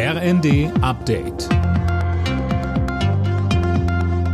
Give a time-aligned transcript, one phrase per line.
[0.00, 1.48] RND Update.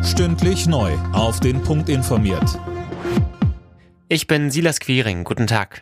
[0.05, 0.93] Stündlich neu.
[1.15, 2.61] Auf den Punkt informiert.
[4.11, 5.25] Ich bin Silas Quiring.
[5.25, 5.81] Guten Tag.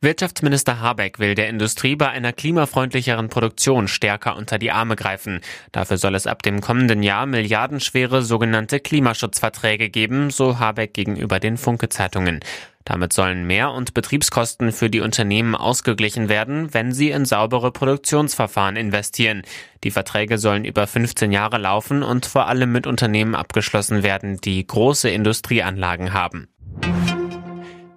[0.00, 5.40] Wirtschaftsminister Habeck will der Industrie bei einer klimafreundlicheren Produktion stärker unter die Arme greifen.
[5.72, 11.56] Dafür soll es ab dem kommenden Jahr milliardenschwere sogenannte Klimaschutzverträge geben, so Habeck gegenüber den
[11.56, 12.38] Funke-Zeitungen.
[12.86, 18.76] Damit sollen Mehr- und Betriebskosten für die Unternehmen ausgeglichen werden, wenn sie in saubere Produktionsverfahren
[18.76, 19.42] investieren.
[19.82, 24.64] Die Verträge sollen über 15 Jahre laufen und vor allem mit Unternehmen abgeschlossen werden, die
[24.64, 26.48] große Industrieanlagen haben.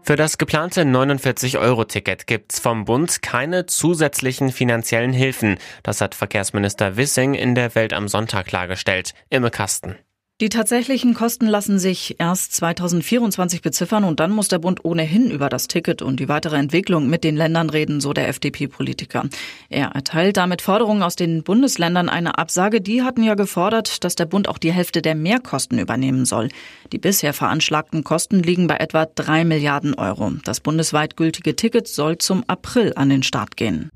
[0.01, 5.59] Für das geplante 49-Euro-Ticket gibt's vom Bund keine zusätzlichen finanziellen Hilfen.
[5.83, 9.13] Das hat Verkehrsminister Wissing in der Welt am Sonntag klargestellt.
[9.29, 9.97] Imme Kasten.
[10.41, 15.49] Die tatsächlichen Kosten lassen sich erst 2024 beziffern und dann muss der Bund ohnehin über
[15.49, 19.25] das Ticket und die weitere Entwicklung mit den Ländern reden, so der FDP-Politiker.
[19.67, 22.79] Er erteilt damit Forderungen aus den Bundesländern eine Absage.
[22.79, 26.47] Die hatten ja gefordert, dass der Bund auch die Hälfte der Mehrkosten übernehmen soll.
[26.93, 30.31] Die bisher veranschlagten Kosten liegen bei etwa drei Milliarden Euro.
[30.45, 33.89] Das bundesweit gültige Ticket soll zum April an den Start gehen.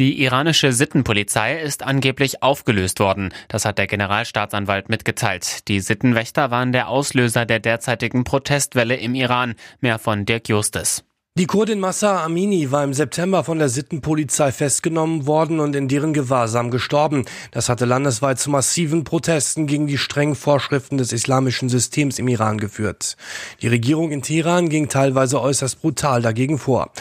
[0.00, 3.32] Die iranische Sittenpolizei ist angeblich aufgelöst worden.
[3.46, 5.68] Das hat der Generalstaatsanwalt mitgeteilt.
[5.68, 9.54] Die Sittenwächter waren der Auslöser der derzeitigen Protestwelle im Iran.
[9.80, 11.04] Mehr von Dirk Justes.
[11.36, 16.12] Die Kurdin Massa Amini war im September von der Sittenpolizei festgenommen worden und in deren
[16.12, 17.24] Gewahrsam gestorben.
[17.50, 22.58] Das hatte landesweit zu massiven Protesten gegen die strengen Vorschriften des islamischen Systems im Iran
[22.58, 23.16] geführt.
[23.62, 26.92] Die Regierung in Teheran ging teilweise äußerst brutal dagegen vor.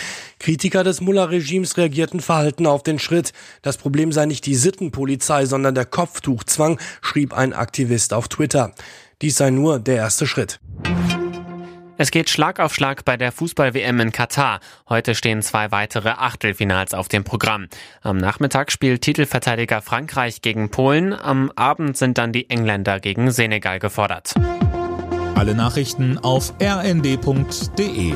[0.43, 3.31] Kritiker des Mullah-Regimes reagierten verhalten auf den Schritt.
[3.61, 8.73] Das Problem sei nicht die Sittenpolizei, sondern der Kopftuchzwang, schrieb ein Aktivist auf Twitter.
[9.21, 10.59] Dies sei nur der erste Schritt.
[11.97, 14.59] Es geht Schlag auf Schlag bei der Fußball-WM in Katar.
[14.89, 17.67] Heute stehen zwei weitere Achtelfinals auf dem Programm.
[18.01, 21.13] Am Nachmittag spielt Titelverteidiger Frankreich gegen Polen.
[21.13, 24.33] Am Abend sind dann die Engländer gegen Senegal gefordert.
[25.35, 28.13] Alle Nachrichten auf rnd.de